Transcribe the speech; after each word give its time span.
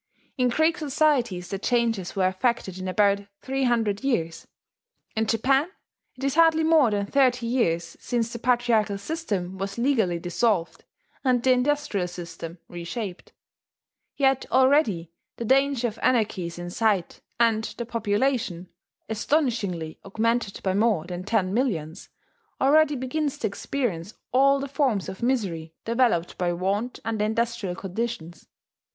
In 0.35 0.47
Greek 0.49 0.79
societies 0.79 1.49
the 1.49 1.59
changes 1.59 2.15
were 2.15 2.27
effected 2.27 2.79
in 2.79 2.87
about 2.87 3.19
three 3.43 3.65
hundred 3.65 4.03
years; 4.03 4.47
in 5.15 5.27
Japan 5.27 5.69
it 6.15 6.23
is 6.23 6.33
hardly 6.33 6.63
more 6.63 6.89
than 6.89 7.05
thirty 7.05 7.45
years 7.45 7.95
since 7.99 8.33
the 8.33 8.39
patriarchal 8.39 8.97
system 8.97 9.59
was 9.59 9.77
legally 9.77 10.17
dissolved 10.17 10.85
and 11.23 11.43
the 11.43 11.51
industrial 11.51 12.07
system 12.07 12.57
reshaped; 12.67 13.31
yet 14.15 14.47
already 14.51 15.11
the 15.37 15.45
danger 15.45 15.87
of 15.89 15.99
anarchy 16.01 16.47
is 16.47 16.57
in 16.57 16.71
sight, 16.71 17.21
and 17.39 17.65
the 17.77 17.85
population 17.85 18.69
astonishingly 19.07 19.99
augmented 20.03 20.63
by 20.63 20.73
more 20.73 21.05
than 21.05 21.23
ten 21.23 21.53
millions 21.53 22.09
already 22.59 22.95
begins 22.95 23.37
to 23.37 23.45
experience 23.45 24.15
all 24.31 24.59
the 24.59 24.67
forms 24.67 25.07
of 25.07 25.21
misery 25.21 25.75
developed 25.85 26.39
by 26.39 26.51
want 26.51 26.99
under 27.05 27.23
industrial 27.23 27.75
conditions. 27.75 28.47